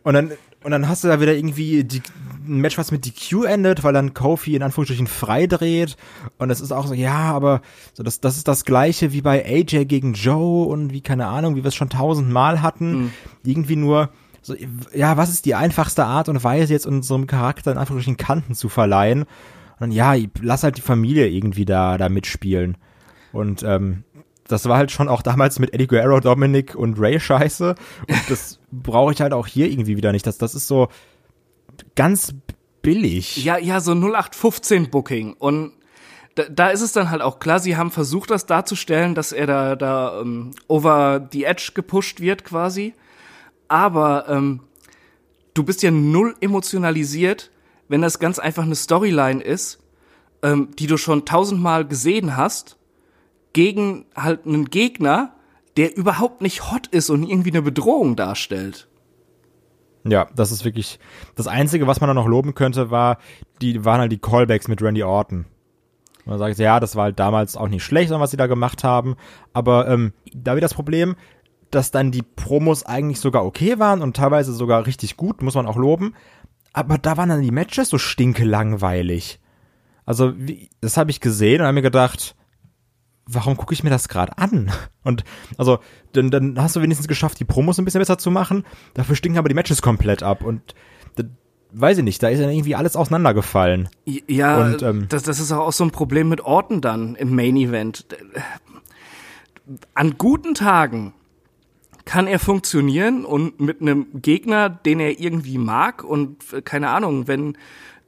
und 0.02 0.16
dann, 0.16 0.32
und 0.64 0.72
dann 0.72 0.88
hast 0.88 1.04
du 1.04 1.10
da 1.10 1.22
wieder 1.22 1.36
irgendwie 1.36 1.84
die, 1.84 2.02
ein 2.48 2.60
Match, 2.60 2.78
was 2.78 2.92
mit 2.92 3.06
DQ 3.06 3.46
endet, 3.46 3.84
weil 3.84 3.94
dann 3.94 4.14
Kofi 4.14 4.56
in 4.56 4.64
Anführungsstrichen 4.64 5.08
freidreht. 5.08 5.98
Und 6.38 6.50
es 6.50 6.62
ist 6.62 6.72
auch 6.72 6.88
so, 6.88 6.94
ja, 6.94 7.32
aber 7.32 7.62
so 7.94 8.04
das, 8.04 8.20
das 8.20 8.38
ist 8.38 8.48
das 8.48 8.66
gleiche 8.66 9.12
wie 9.14 9.22
bei 9.22 9.46
AJ 9.46 9.86
gegen 9.86 10.14
Joe 10.14 10.66
und 10.66 10.92
wie, 10.92 11.02
keine 11.02 11.28
Ahnung, 11.28 11.56
wie 11.56 11.64
wir 11.64 11.70
es 11.70 11.76
schon 11.76 11.90
tausendmal 11.90 12.62
hatten. 12.62 12.94
Mhm. 12.94 13.12
Irgendwie 13.44 13.76
nur, 13.76 14.10
so, 14.42 14.56
ja, 14.94 15.18
was 15.18 15.30
ist 15.30 15.46
die 15.46 15.56
einfachste 15.56 16.06
Art 16.06 16.30
und 16.30 16.44
Weise, 16.44 16.74
jetzt 16.74 16.86
unserem 16.86 17.28
Charakter 17.28 17.72
in 17.72 17.78
Anführungsstrichen 17.78 18.18
Kanten 18.18 18.56
zu 18.56 18.70
verleihen? 18.70 19.22
Und 19.24 19.80
dann, 19.80 19.92
ja, 19.92 20.14
lass 20.42 20.64
halt 20.64 20.78
die 20.78 20.82
Familie 20.82 21.28
irgendwie 21.28 21.66
da, 21.66 21.98
da 21.98 22.10
mitspielen. 22.10 22.78
Und 23.32 23.64
ähm, 23.64 24.04
das 24.48 24.66
war 24.68 24.78
halt 24.78 24.92
schon 24.92 25.10
auch 25.10 25.22
damals 25.22 25.60
mit 25.60 25.74
Eddie 25.74 25.88
Guerrero, 25.88 26.20
Dominic 26.20 26.76
und 26.76 27.00
Ray 27.00 27.20
scheiße. 27.20 27.76
Und 28.08 28.22
das 28.30 28.60
brauche 28.72 29.14
ich 29.14 29.22
halt 29.22 29.34
auch 29.34 29.48
hier 29.48 29.70
irgendwie 29.70 29.98
wieder 29.98 30.12
nicht. 30.12 30.28
Das, 30.28 30.38
das 30.38 30.56
ist 30.56 30.68
so 30.68 30.90
ganz 31.96 32.34
billig. 32.82 33.44
Ja, 33.44 33.58
ja, 33.58 33.80
so 33.80 33.94
0815 33.94 34.90
Booking. 34.90 35.34
Und 35.34 35.74
da, 36.36 36.44
da 36.44 36.70
ist 36.70 36.82
es 36.82 36.92
dann 36.92 37.10
halt 37.10 37.22
auch 37.22 37.40
klar, 37.40 37.60
sie 37.60 37.78
haben 37.78 37.92
versucht, 37.92 38.30
das 38.30 38.46
darzustellen, 38.46 39.16
dass 39.16 39.32
er 39.32 39.48
da, 39.48 39.76
da 39.76 40.20
um, 40.20 40.52
over 40.68 41.28
the 41.32 41.46
edge 41.46 41.72
gepusht 41.74 42.20
wird 42.20 42.44
quasi. 42.44 42.94
Aber 43.68 44.28
ähm, 44.30 44.62
du 45.54 45.64
bist 45.64 45.84
ja 45.84 45.92
null 45.92 46.36
emotionalisiert, 46.42 47.52
wenn 47.88 48.02
das 48.02 48.20
ganz 48.20 48.40
einfach 48.40 48.64
eine 48.64 48.76
Storyline 48.76 49.42
ist, 49.42 49.80
ähm, 50.42 50.70
die 50.78 50.88
du 50.88 50.98
schon 50.98 51.26
tausendmal 51.26 51.88
gesehen 51.88 52.36
hast, 52.38 52.78
gegen 53.54 54.06
halt 54.16 54.46
einen 54.46 54.66
Gegner, 54.66 55.36
der 55.78 55.96
überhaupt 55.96 56.42
nicht 56.42 56.72
hot 56.72 56.88
ist 56.88 57.10
und 57.10 57.24
irgendwie 57.24 57.52
eine 57.52 57.62
Bedrohung 57.62 58.16
darstellt. 58.16 58.88
Ja, 60.06 60.28
das 60.36 60.52
ist 60.52 60.66
wirklich 60.66 61.00
das 61.36 61.48
Einzige, 61.48 61.88
was 61.88 62.02
man 62.02 62.10
da 62.10 62.14
noch 62.14 62.28
loben 62.28 62.56
könnte, 62.56 62.92
war, 62.92 63.18
die 63.62 63.86
waren 63.86 64.02
halt 64.02 64.12
die 64.12 64.18
Callbacks 64.18 64.68
mit 64.68 64.82
Randy 64.82 65.04
Orton. 65.04 65.46
Man 66.26 66.40
sagt, 66.40 66.58
ja, 66.58 66.80
das 66.80 66.96
war 66.96 67.06
halt 67.06 67.20
damals 67.20 67.58
auch 67.58 67.68
nicht 67.68 67.84
schlecht, 67.84 68.12
was 68.12 68.32
sie 68.32 68.38
da 68.38 68.48
gemacht 68.48 68.84
haben. 68.84 69.16
Aber 69.52 69.88
ähm, 69.88 70.14
da 70.34 70.54
wird 70.54 70.64
das 70.64 70.74
Problem, 70.74 71.16
dass 71.72 71.92
dann 71.92 72.12
die 72.12 72.22
Promos 72.22 72.86
eigentlich 72.86 73.20
sogar 73.20 73.46
okay 73.46 73.80
waren 73.80 74.02
und 74.02 74.16
teilweise 74.16 74.54
sogar 74.54 74.86
richtig 74.86 75.18
gut, 75.18 75.42
muss 75.42 75.56
man 75.56 75.66
auch 75.66 75.76
loben. 75.76 76.14
Aber 76.72 76.98
da 76.98 77.18
waren 77.18 77.30
dann 77.30 77.42
die 77.42 77.52
Matches 77.52 77.90
so 77.90 77.98
stinkelangweilig. 77.98 79.40
Also, 80.06 80.34
wie, 80.38 80.70
das 80.82 80.98
habe 80.98 81.12
ich 81.12 81.20
gesehen 81.20 81.62
und 81.62 81.68
habe 81.68 81.76
mir 81.76 81.82
gedacht, 81.82 82.36
warum 83.26 83.58
gucke 83.58 83.74
ich 83.74 83.84
mir 83.84 83.90
das 83.90 84.10
gerade 84.10 84.38
an? 84.38 84.72
Und 85.04 85.24
also, 85.58 85.80
dann, 86.14 86.32
dann 86.32 86.62
hast 86.62 86.76
du 86.76 86.82
wenigstens 86.82 87.08
geschafft, 87.08 87.40
die 87.40 87.46
Promos 87.46 87.78
ein 87.78 87.86
bisschen 87.86 88.00
besser 88.00 88.18
zu 88.18 88.32
machen. 88.32 88.64
Dafür 88.94 89.16
stinken 89.16 89.38
aber 89.38 89.50
die 89.50 89.56
Matches 89.56 89.82
komplett 89.82 90.24
ab. 90.24 90.44
Und 90.44 90.76
weiß 91.74 91.98
ich 91.98 92.04
nicht, 92.04 92.22
da 92.22 92.30
ist 92.30 92.40
ja 92.40 92.50
irgendwie 92.50 92.76
alles 92.76 92.96
auseinandergefallen. 92.96 93.90
Ja, 94.06 94.66
und, 94.66 94.82
ähm, 94.84 95.06
das, 95.10 95.24
das 95.24 95.40
ist 95.40 95.52
auch 95.52 95.74
so 95.74 95.84
ein 95.84 95.92
Problem 95.92 96.30
mit 96.30 96.42
Orten 96.42 96.82
dann 96.82 97.16
im 97.16 97.36
Main 97.36 97.58
Event. 97.58 98.06
An 99.94 100.18
guten 100.18 100.54
Tagen 100.54 101.14
kann 102.06 102.28
er 102.28 102.40
funktionieren 102.40 103.26
und 103.26 103.60
mit 103.60 103.82
einem 103.82 104.08
Gegner, 104.14 104.70
den 104.70 105.00
er 105.00 105.20
irgendwie 105.20 105.58
mag 105.58 106.04
und 106.04 106.38
keine 106.66 106.90
Ahnung, 106.90 107.28
wenn 107.28 107.58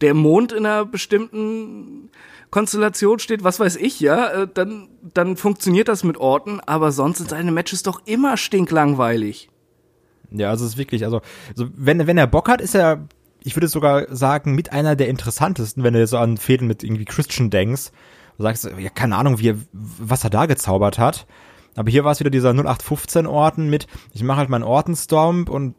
der 0.02 0.14
Mond 0.14 0.52
in 0.52 0.66
einer 0.66 0.86
bestimmten 0.86 2.05
Konstellation 2.50 3.20
steht, 3.20 3.44
was 3.44 3.60
weiß 3.60 3.75
ich, 3.75 4.00
ja, 4.00 4.44
äh, 4.44 4.48
dann, 4.52 4.90
dann 5.14 5.38
funktioniert 5.38 5.88
das 5.88 6.04
mit 6.04 6.18
Orten, 6.18 6.60
aber 6.62 6.92
sonst 6.92 7.18
sind 7.18 7.30
seine 7.30 7.52
Matches 7.52 7.84
doch 7.84 8.02
immer 8.06 8.38
stinklangweilig. 8.38 9.50
Ja, 10.32 10.50
also 10.50 10.66
es 10.66 10.72
ist 10.72 10.78
wirklich, 10.78 11.04
also, 11.06 11.22
also 11.50 11.68
wenn, 11.75 12.08
wenn 12.08 12.18
er 12.18 12.28
Bock 12.28 12.50
hat, 12.50 12.62
ist 12.62 12.75
er, 12.75 13.08
ich 13.42 13.56
würde 13.56 13.68
sogar 13.68 14.14
sagen, 14.14 14.56
mit 14.56 14.72
einer 14.72 14.96
der 14.96 15.08
interessantesten, 15.08 15.84
wenn 15.84 15.94
du 15.94 16.06
so 16.08 16.18
an 16.18 16.38
Fäden 16.38 16.68
mit 16.68 16.84
irgendwie 16.84 17.06
Christian 17.06 17.50
denkst. 17.50 17.92
Du 18.38 18.44
sagst, 18.44 18.66
ja, 18.66 18.90
keine 18.90 19.16
Ahnung, 19.16 19.40
wie 19.40 19.50
er, 19.50 19.58
was 19.72 20.24
er 20.24 20.30
da 20.30 20.46
gezaubert 20.46 21.00
hat. 21.00 21.25
Aber 21.75 21.92
hier 21.92 22.04
war 22.04 22.12
es 22.12 22.20
wieder 22.20 22.30
dieser 22.30 22.52
0815 22.54 23.28
Orten 23.28 23.70
mit, 23.70 23.88
ich 24.14 24.24
mache 24.24 24.40
halt 24.40 24.50
meinen 24.50 24.64
Ortenstomp 24.64 25.50
und 25.50 25.75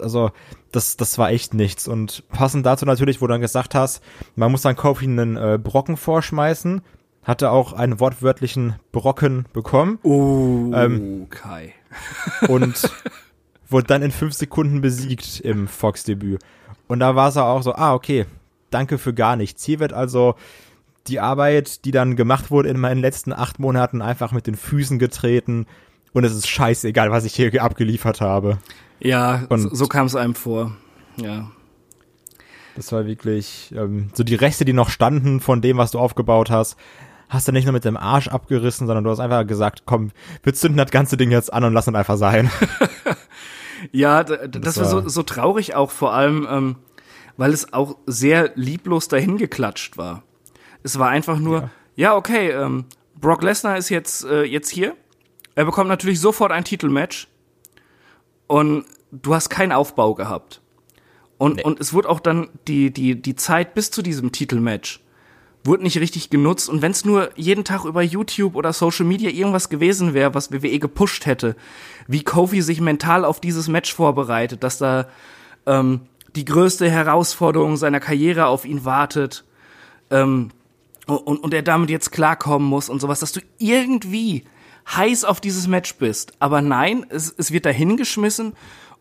also 0.00 0.30
das, 0.72 0.96
das 0.96 1.18
war 1.18 1.30
echt 1.30 1.54
nichts. 1.54 1.88
Und 1.88 2.28
passend 2.28 2.66
dazu 2.66 2.84
natürlich, 2.84 3.20
wo 3.20 3.26
du 3.26 3.32
dann 3.32 3.40
gesagt 3.40 3.74
hast, 3.74 4.02
man 4.36 4.50
muss 4.50 4.62
dann 4.62 4.76
Kofi 4.76 5.06
einen 5.06 5.36
äh, 5.36 5.58
Brocken 5.62 5.96
vorschmeißen, 5.96 6.82
hatte 7.22 7.50
auch 7.50 7.72
einen 7.72 8.00
wortwörtlichen 8.00 8.76
Brocken 8.92 9.46
bekommen. 9.52 9.98
Oh, 10.02 10.72
ähm, 10.74 11.28
Kai. 11.30 11.74
und 12.48 12.90
wurde 13.68 13.86
dann 13.86 14.02
in 14.02 14.10
fünf 14.10 14.34
Sekunden 14.34 14.80
besiegt 14.80 15.40
im 15.40 15.68
Fox-Debüt. 15.68 16.40
Und 16.86 17.00
da 17.00 17.16
war 17.16 17.28
es 17.28 17.36
auch 17.36 17.62
so, 17.62 17.74
ah, 17.74 17.94
okay, 17.94 18.26
danke 18.70 18.98
für 18.98 19.14
gar 19.14 19.36
nichts. 19.36 19.64
Hier 19.64 19.80
wird 19.80 19.92
also 19.92 20.34
die 21.06 21.20
Arbeit, 21.20 21.84
die 21.84 21.90
dann 21.90 22.16
gemacht 22.16 22.50
wurde 22.50 22.68
in 22.68 22.80
meinen 22.80 23.00
letzten 23.00 23.32
acht 23.32 23.58
Monaten, 23.58 24.02
einfach 24.02 24.32
mit 24.32 24.46
den 24.46 24.56
Füßen 24.56 24.98
getreten. 24.98 25.66
Und 26.12 26.24
es 26.24 26.34
ist 26.34 26.48
scheißegal, 26.48 27.10
was 27.10 27.24
ich 27.24 27.34
hier 27.34 27.62
abgeliefert 27.62 28.20
habe. 28.20 28.58
Ja, 29.00 29.44
und 29.48 29.60
so, 29.60 29.74
so 29.74 29.86
kam 29.86 30.06
es 30.06 30.16
einem 30.16 30.34
vor. 30.34 30.72
Ja. 31.16 31.50
Das 32.76 32.90
war 32.92 33.06
wirklich 33.06 33.72
ähm, 33.76 34.10
so 34.14 34.24
die 34.24 34.34
Reste, 34.34 34.64
die 34.64 34.72
noch 34.72 34.88
standen 34.88 35.40
von 35.40 35.62
dem, 35.62 35.76
was 35.76 35.92
du 35.92 35.98
aufgebaut 35.98 36.50
hast, 36.50 36.76
hast 37.28 37.48
du 37.48 37.52
nicht 37.52 37.64
nur 37.64 37.72
mit 37.72 37.84
dem 37.84 37.96
Arsch 37.96 38.28
abgerissen, 38.28 38.86
sondern 38.86 39.04
du 39.04 39.10
hast 39.10 39.20
einfach 39.20 39.46
gesagt, 39.46 39.82
komm, 39.86 40.10
wir 40.42 40.54
zünden 40.54 40.78
das 40.78 40.90
ganze 40.90 41.16
Ding 41.16 41.30
jetzt 41.30 41.52
an 41.52 41.64
und 41.64 41.72
lassen 41.72 41.90
es 41.90 41.98
einfach 41.98 42.16
sein. 42.16 42.50
ja, 43.92 44.24
das, 44.24 44.48
das 44.50 44.78
war 44.78 44.86
so, 44.86 45.08
so 45.08 45.22
traurig 45.22 45.74
auch 45.74 45.90
vor 45.90 46.12
allem, 46.14 46.46
ähm, 46.50 46.76
weil 47.36 47.52
es 47.52 47.72
auch 47.72 47.96
sehr 48.06 48.52
lieblos 48.54 49.08
dahin 49.08 49.36
geklatscht 49.36 49.96
war. 49.96 50.22
Es 50.82 50.98
war 50.98 51.08
einfach 51.08 51.38
nur, 51.38 51.60
ja, 51.60 51.70
ja 51.96 52.16
okay, 52.16 52.50
ähm, 52.50 52.86
Brock 53.20 53.42
Lesnar 53.42 53.78
ist 53.78 53.88
jetzt, 53.88 54.24
äh, 54.24 54.42
jetzt 54.42 54.70
hier. 54.70 54.96
Er 55.54 55.64
bekommt 55.64 55.88
natürlich 55.88 56.20
sofort 56.20 56.52
ein 56.52 56.64
Titelmatch. 56.64 57.28
Und 58.46 58.84
du 59.10 59.34
hast 59.34 59.48
keinen 59.48 59.72
Aufbau 59.72 60.14
gehabt. 60.14 60.60
Und, 61.38 61.56
nee. 61.56 61.62
und 61.62 61.80
es 61.80 61.92
wurde 61.92 62.08
auch 62.08 62.20
dann 62.20 62.48
die, 62.68 62.92
die, 62.92 63.20
die 63.20 63.36
Zeit 63.36 63.74
bis 63.74 63.90
zu 63.90 64.02
diesem 64.02 64.32
Titelmatch 64.32 65.00
wurde 65.64 65.82
nicht 65.82 65.98
richtig 65.98 66.30
genutzt. 66.30 66.68
Und 66.68 66.82
wenn 66.82 66.92
es 66.92 67.04
nur 67.04 67.30
jeden 67.36 67.64
Tag 67.64 67.84
über 67.84 68.02
YouTube 68.02 68.54
oder 68.54 68.72
Social 68.72 69.06
Media 69.06 69.30
irgendwas 69.30 69.70
gewesen 69.70 70.12
wäre, 70.12 70.34
was 70.34 70.52
WWE 70.52 70.78
gepusht 70.78 71.26
hätte, 71.26 71.56
wie 72.06 72.22
Kofi 72.22 72.60
sich 72.60 72.80
mental 72.80 73.24
auf 73.24 73.40
dieses 73.40 73.68
Match 73.68 73.92
vorbereitet, 73.92 74.62
dass 74.62 74.78
da 74.78 75.08
ähm, 75.66 76.02
die 76.36 76.44
größte 76.44 76.90
Herausforderung 76.90 77.76
seiner 77.76 78.00
Karriere 78.00 78.46
auf 78.46 78.66
ihn 78.66 78.84
wartet 78.84 79.44
ähm, 80.10 80.50
und, 81.06 81.38
und 81.38 81.54
er 81.54 81.62
damit 81.62 81.90
jetzt 81.90 82.12
klarkommen 82.12 82.68
muss 82.68 82.90
und 82.90 83.00
sowas, 83.00 83.20
dass 83.20 83.32
du 83.32 83.40
irgendwie 83.58 84.44
heiß 84.86 85.24
auf 85.24 85.40
dieses 85.40 85.66
Match 85.66 85.96
bist. 85.96 86.34
Aber 86.38 86.60
nein, 86.62 87.06
es, 87.08 87.34
es 87.36 87.52
wird 87.52 87.66
dahingeschmissen 87.66 88.54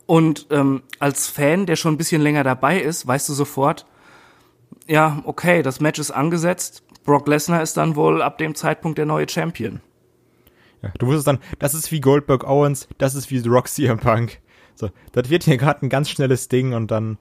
und 0.05 0.47
ähm, 0.51 0.83
als 0.99 1.27
Fan, 1.27 1.65
der 1.65 1.75
schon 1.75 1.93
ein 1.93 1.97
bisschen 1.97 2.21
länger 2.21 2.43
dabei 2.43 2.79
ist, 2.79 3.07
weißt 3.07 3.29
du 3.29 3.33
sofort, 3.33 3.85
ja, 4.87 5.21
okay, 5.25 5.61
das 5.63 5.79
Match 5.79 5.99
ist 5.99 6.11
angesetzt. 6.11 6.83
Brock 7.03 7.27
Lesnar 7.27 7.61
ist 7.61 7.77
dann 7.77 7.95
wohl 7.95 8.21
ab 8.21 8.37
dem 8.37 8.55
Zeitpunkt 8.55 8.97
der 8.97 9.05
neue 9.05 9.27
Champion. 9.29 9.81
Ja, 10.81 10.91
du 10.99 11.07
wusstest 11.07 11.27
dann, 11.27 11.39
das 11.59 11.73
ist 11.73 11.91
wie 11.91 12.01
Goldberg 12.01 12.43
Owens, 12.43 12.87
das 12.97 13.15
ist 13.15 13.31
wie 13.31 13.39
The 13.39 13.49
Rock 13.49 13.69
Punk. 14.01 14.39
So, 14.75 14.89
das 15.13 15.29
wird 15.29 15.43
hier 15.43 15.57
gerade 15.57 15.85
ein 15.85 15.89
ganz 15.89 16.09
schnelles 16.09 16.49
Ding 16.49 16.73
und 16.73 16.91
dann, 16.91 17.17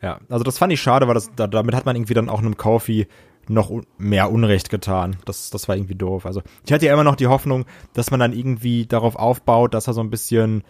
ja, 0.00 0.20
also 0.28 0.44
das 0.44 0.58
fand 0.58 0.72
ich 0.72 0.80
schade, 0.80 1.06
weil 1.06 1.14
das, 1.14 1.30
da, 1.34 1.46
damit 1.46 1.74
hat 1.74 1.84
man 1.84 1.96
irgendwie 1.96 2.14
dann 2.14 2.28
auch 2.28 2.38
einem 2.38 2.56
Kofi 2.56 3.06
noch 3.48 3.70
mehr 3.98 4.30
Unrecht 4.30 4.70
getan. 4.70 5.16
Das, 5.24 5.50
das 5.50 5.68
war 5.68 5.76
irgendwie 5.76 5.94
doof. 5.94 6.26
Also 6.26 6.42
ich 6.64 6.72
hatte 6.72 6.86
ja 6.86 6.92
immer 6.92 7.04
noch 7.04 7.16
die 7.16 7.28
Hoffnung, 7.28 7.64
dass 7.94 8.10
man 8.10 8.20
dann 8.20 8.32
irgendwie 8.32 8.86
darauf 8.86 9.16
aufbaut, 9.16 9.74
dass 9.74 9.86
er 9.86 9.94
so 9.94 10.00
ein 10.00 10.10
bisschen 10.10 10.64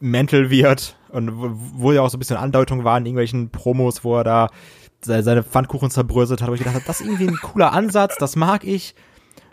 mental 0.00 0.50
wird 0.50 0.96
und 1.10 1.30
wo 1.34 1.92
ja 1.92 2.02
auch 2.02 2.10
so 2.10 2.16
ein 2.16 2.20
bisschen 2.20 2.36
Andeutung 2.36 2.84
war 2.84 2.96
in 2.98 3.06
irgendwelchen 3.06 3.50
Promos, 3.50 4.02
wo 4.02 4.16
er 4.16 4.24
da 4.24 4.48
seine 5.02 5.42
Pfannkuchen 5.42 5.90
zerbröselt 5.90 6.42
hat, 6.42 6.48
wo 6.48 6.54
ich 6.54 6.60
gedacht 6.60 6.74
habe, 6.74 6.84
das 6.86 7.00
ist 7.00 7.06
irgendwie 7.06 7.28
ein 7.28 7.36
cooler 7.36 7.72
Ansatz, 7.72 8.16
das 8.18 8.36
mag 8.36 8.64
ich, 8.64 8.94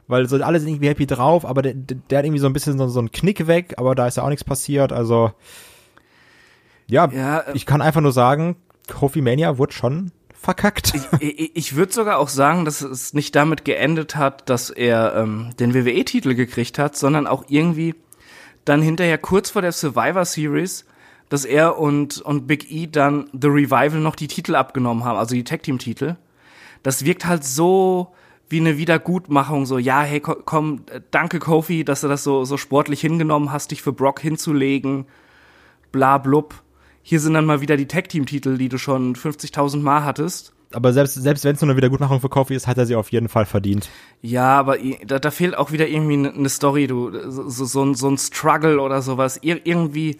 weil 0.07 0.27
so 0.27 0.41
alle 0.43 0.59
sind 0.59 0.69
irgendwie 0.69 0.89
happy 0.89 1.05
drauf, 1.05 1.45
aber 1.45 1.61
der, 1.61 1.73
der 1.73 2.19
hat 2.19 2.25
irgendwie 2.25 2.39
so 2.39 2.47
ein 2.47 2.53
bisschen 2.53 2.77
so, 2.77 2.87
so 2.87 2.99
einen 2.99 3.11
Knick 3.11 3.47
weg, 3.47 3.75
aber 3.77 3.95
da 3.95 4.07
ist 4.07 4.17
ja 4.17 4.23
auch 4.23 4.29
nichts 4.29 4.43
passiert, 4.43 4.91
also 4.91 5.31
ja, 6.87 7.09
ja 7.11 7.39
äh, 7.39 7.53
ich 7.53 7.65
kann 7.65 7.81
einfach 7.81 8.01
nur 8.01 8.11
sagen, 8.11 8.57
Kofi 8.87 9.21
Mania 9.21 9.57
wurde 9.57 9.73
schon 9.73 10.11
verkackt. 10.37 10.93
Ich, 11.19 11.55
ich, 11.55 11.75
würde 11.75 11.91
sogar 11.91 12.19
auch 12.19 12.29
sagen, 12.29 12.63
dass 12.63 12.81
es 12.81 13.13
nicht 13.13 13.35
damit 13.35 13.65
geendet 13.65 14.15
hat, 14.15 14.49
dass 14.49 14.69
er 14.69 15.15
ähm, 15.15 15.49
den 15.59 15.73
WWE-Titel 15.73 16.35
gekriegt 16.35 16.79
hat, 16.79 16.95
sondern 16.95 17.27
auch 17.27 17.45
irgendwie 17.49 17.95
dann 18.63 18.81
hinterher 18.81 19.17
kurz 19.17 19.49
vor 19.49 19.61
der 19.61 19.71
Survivor 19.71 20.25
Series, 20.25 20.85
dass 21.29 21.43
er 21.43 21.77
und, 21.77 22.21
und 22.21 22.47
Big 22.47 22.71
E 22.71 22.87
dann 22.87 23.29
The 23.33 23.47
Revival 23.47 23.99
noch 23.99 24.15
die 24.15 24.27
Titel 24.27 24.55
abgenommen 24.55 25.03
haben, 25.03 25.17
also 25.17 25.35
die 25.35 25.43
Tag-Team-Titel. 25.43 26.15
Das 26.83 27.03
wirkt 27.03 27.25
halt 27.25 27.43
so 27.43 28.13
wie 28.49 28.59
eine 28.59 28.77
Wiedergutmachung, 28.77 29.65
so, 29.65 29.77
ja, 29.77 30.01
hey, 30.01 30.21
komm, 30.21 30.83
danke 31.11 31.39
Kofi, 31.39 31.83
dass 31.83 32.01
du 32.01 32.07
das 32.07 32.23
so, 32.23 32.45
so 32.45 32.55
sportlich 32.55 33.01
hingenommen 33.01 33.51
hast, 33.51 33.71
dich 33.71 33.81
für 33.81 33.91
Brock 33.91 34.21
hinzulegen, 34.21 35.05
bla 35.91 36.17
blub 36.17 36.63
hier 37.07 37.21
sind 37.21 37.35
dann 37.35 37.45
mal 37.45 37.61
wieder 37.61 37.77
die 37.77 37.85
Tag-Team-Titel, 37.85 38.57
die 38.57 38.67
du 38.67 38.77
schon 38.77 39.15
50.000 39.15 39.77
Mal 39.79 40.03
hattest. 40.03 40.51
Aber 40.73 40.91
selbst, 40.91 41.13
selbst 41.13 41.45
wenn 41.45 41.55
es 41.55 41.61
nur 41.61 41.69
eine 41.69 41.77
Wiedergutmachung 41.77 42.19
für 42.19 42.27
Kofi 42.27 42.53
ist, 42.53 42.67
hat 42.67 42.77
er 42.77 42.85
sie 42.85 42.97
auf 42.97 43.13
jeden 43.13 43.29
Fall 43.29 43.45
verdient. 43.45 43.87
Ja, 44.21 44.59
aber 44.59 44.75
da, 45.05 45.17
da 45.17 45.31
fehlt 45.31 45.57
auch 45.57 45.71
wieder 45.71 45.87
irgendwie 45.87 46.27
eine 46.27 46.49
Story, 46.49 46.85
du, 46.85 47.09
so, 47.31 47.63
so, 47.63 47.81
ein, 47.81 47.95
so 47.95 48.09
ein 48.09 48.17
Struggle 48.17 48.81
oder 48.81 49.01
sowas. 49.01 49.39
Ir 49.41 49.65
irgendwie, 49.65 50.17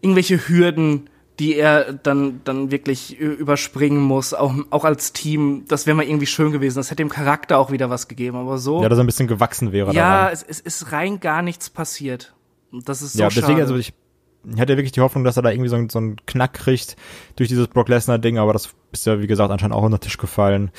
irgendwelche 0.00 0.46
Hürden, 0.46 1.10
die 1.40 1.56
er 1.56 1.92
dann, 1.92 2.40
dann 2.44 2.70
wirklich 2.70 3.18
überspringen 3.18 4.00
muss, 4.00 4.32
auch, 4.32 4.54
auch 4.70 4.84
als 4.84 5.12
Team. 5.12 5.64
Das 5.66 5.88
wäre 5.88 5.96
mal 5.96 6.06
irgendwie 6.06 6.26
schön 6.26 6.52
gewesen. 6.52 6.76
Das 6.76 6.92
hätte 6.92 7.02
dem 7.02 7.08
Charakter 7.08 7.58
auch 7.58 7.72
wieder 7.72 7.90
was 7.90 8.06
gegeben, 8.06 8.36
aber 8.36 8.58
so. 8.58 8.80
Ja, 8.80 8.88
dass 8.88 8.96
er 9.00 9.02
ein 9.02 9.06
bisschen 9.06 9.26
gewachsen 9.26 9.72
wäre. 9.72 9.92
Ja, 9.92 10.30
es, 10.30 10.44
es 10.44 10.60
ist 10.60 10.92
rein 10.92 11.18
gar 11.18 11.42
nichts 11.42 11.68
passiert. 11.68 12.32
Das 12.70 13.02
ist 13.02 13.14
so 13.14 13.18
Ja, 13.18 13.26
deswegen, 13.26 13.46
schade. 13.46 13.62
also 13.62 13.74
ich 13.74 13.92
ich 14.44 14.60
hatte 14.60 14.76
wirklich 14.76 14.92
die 14.92 15.00
Hoffnung, 15.00 15.24
dass 15.24 15.36
er 15.36 15.42
da 15.42 15.50
irgendwie 15.50 15.68
so, 15.68 15.76
so 15.88 15.98
einen 15.98 16.16
Knack 16.26 16.54
kriegt 16.54 16.96
durch 17.36 17.48
dieses 17.48 17.68
Brock 17.68 17.88
Lesnar-Ding, 17.88 18.38
aber 18.38 18.52
das 18.52 18.70
ist 18.92 19.06
ja, 19.06 19.20
wie 19.20 19.26
gesagt, 19.26 19.50
anscheinend 19.50 19.74
auch 19.74 19.82
unter 19.82 19.98
den 19.98 20.02
Tisch 20.02 20.18
gefallen. 20.18 20.70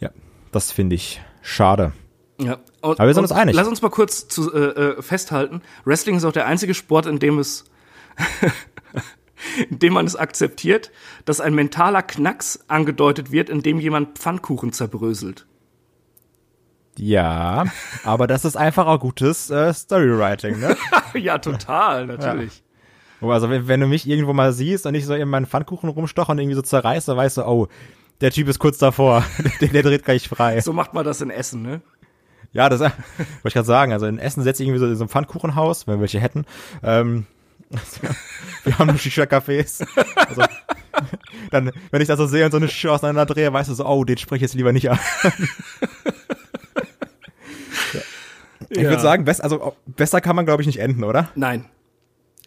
Ja, 0.00 0.10
das 0.52 0.72
finde 0.72 0.96
ich 0.96 1.20
schade. 1.42 1.92
Ja. 2.40 2.58
Und, 2.80 2.98
aber 2.98 3.06
wir 3.06 3.14
sind 3.14 3.24
uns 3.24 3.32
einig. 3.32 3.54
Lass 3.54 3.68
uns 3.68 3.82
mal 3.82 3.90
kurz 3.90 4.28
zu, 4.28 4.52
äh, 4.52 4.58
äh, 4.58 5.02
festhalten. 5.02 5.62
Wrestling 5.84 6.16
ist 6.16 6.24
auch 6.24 6.32
der 6.32 6.46
einzige 6.46 6.74
Sport, 6.74 7.06
in 7.06 7.18
dem 7.18 7.38
es 7.38 7.64
in 9.70 9.78
dem 9.78 9.92
man 9.92 10.06
es 10.06 10.16
akzeptiert, 10.16 10.90
dass 11.24 11.40
ein 11.40 11.54
mentaler 11.54 12.02
Knacks 12.02 12.64
angedeutet 12.68 13.30
wird, 13.30 13.50
indem 13.50 13.78
jemand 13.80 14.18
Pfannkuchen 14.18 14.72
zerbröselt. 14.72 15.46
Ja, 16.96 17.64
aber 18.04 18.26
das 18.26 18.44
ist 18.44 18.56
einfach 18.56 18.86
auch 18.86 19.00
gutes 19.00 19.50
äh, 19.50 19.74
Storywriting, 19.74 20.60
ne? 20.60 20.76
ja, 21.14 21.38
total, 21.38 22.06
natürlich. 22.06 22.63
Also 23.30 23.50
wenn, 23.50 23.80
du 23.80 23.86
mich 23.86 24.08
irgendwo 24.08 24.32
mal 24.32 24.52
siehst 24.52 24.86
und 24.86 24.94
ich 24.94 25.06
so 25.06 25.14
in 25.14 25.28
meinen 25.28 25.46
Pfannkuchen 25.46 25.88
rumstoche 25.88 26.32
und 26.32 26.38
irgendwie 26.38 26.56
so 26.56 26.62
zerreiße, 26.62 27.16
weißt 27.16 27.38
du, 27.38 27.46
oh, 27.46 27.68
der 28.20 28.30
Typ 28.30 28.48
ist 28.48 28.58
kurz 28.58 28.78
davor, 28.78 29.24
der, 29.60 29.68
der 29.68 29.82
dreht 29.82 30.04
gleich 30.04 30.28
frei. 30.28 30.60
So 30.60 30.72
macht 30.72 30.94
man 30.94 31.04
das 31.04 31.20
in 31.20 31.30
Essen, 31.30 31.62
ne? 31.62 31.80
Ja, 32.52 32.68
das 32.68 32.80
wollte 32.80 32.94
ich 33.44 33.54
gerade 33.54 33.66
sagen. 33.66 33.92
Also 33.92 34.06
in 34.06 34.18
Essen 34.18 34.42
setze 34.42 34.62
ich 34.62 34.68
irgendwie 34.68 34.80
so 34.80 34.86
in 34.86 34.96
so 34.96 35.04
ein 35.04 35.08
Pfannkuchenhaus, 35.08 35.86
wenn 35.86 35.96
wir 35.96 36.00
welche 36.00 36.20
hätten. 36.20 36.46
Ähm, 36.82 37.26
also, 37.72 38.00
wir 38.64 38.78
haben 38.78 38.96
Shisha-Cafés. 38.96 39.86
Also, 40.28 40.44
dann, 41.50 41.72
wenn 41.90 42.00
ich 42.00 42.08
das 42.08 42.18
so 42.18 42.26
sehe 42.26 42.44
und 42.44 42.52
so 42.52 42.56
eine 42.56 42.68
Shisha 42.68 42.90
auseinander 42.90 43.26
drehe, 43.26 43.52
weißt 43.52 43.68
du 43.68 43.74
so, 43.74 43.86
oh, 43.86 44.04
den 44.04 44.16
spreche 44.16 44.36
ich 44.36 44.42
jetzt 44.42 44.54
lieber 44.54 44.72
nicht 44.72 44.90
an. 44.90 44.98
ja. 47.92 48.00
Ich 48.70 48.82
ja. 48.82 48.90
würde 48.90 49.02
sagen, 49.02 49.24
best, 49.24 49.42
also 49.42 49.76
besser 49.86 50.20
kann 50.20 50.36
man, 50.36 50.46
glaube 50.46 50.62
ich, 50.62 50.66
nicht 50.66 50.78
enden, 50.78 51.04
oder? 51.04 51.28
Nein. 51.34 51.66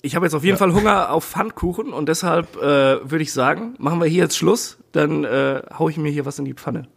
Ich 0.02 0.16
habe 0.16 0.26
jetzt 0.26 0.36
auf 0.36 0.44
jeden 0.44 0.56
ja. 0.56 0.60
Fall 0.60 0.74
Hunger 0.74 1.12
auf 1.12 1.26
Pfannkuchen 1.26 1.92
und 1.92 2.08
deshalb 2.08 2.56
äh, 2.58 2.62
würde 3.10 3.22
ich 3.22 3.34
sagen, 3.34 3.76
machen 3.80 4.00
wir 4.00 4.08
hier 4.08 4.24
jetzt 4.24 4.38
Schluss, 4.38 4.78
dann 4.92 5.24
äh, 5.24 5.62
hau 5.78 5.90
ich 5.90 5.98
mir 5.98 6.12
hier 6.12 6.26
was 6.26 6.38
in 6.40 6.46
die 6.46 6.54
Pfanne. 6.54 6.88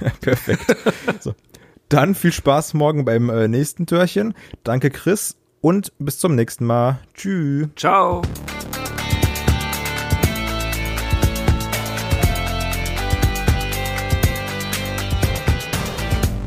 Perfekt. 0.20 0.76
so. 1.20 1.34
Dann 1.88 2.16
viel 2.16 2.32
Spaß 2.32 2.74
morgen 2.74 3.04
beim 3.04 3.30
äh, 3.30 3.46
nächsten 3.46 3.86
Türchen. 3.86 4.34
Danke, 4.64 4.90
Chris. 4.90 5.36
Und 5.60 5.92
bis 5.98 6.18
zum 6.18 6.34
nächsten 6.34 6.66
Mal. 6.66 6.98
Tschüss. 7.14 7.68
Ciao. 7.76 8.22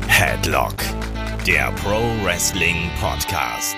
Headlock, 0.06 0.74
der 1.46 1.72
Pro 1.82 2.00
Wrestling 2.24 2.90
Podcast. 3.00 3.76